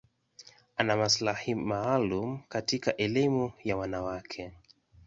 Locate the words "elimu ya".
2.97-3.77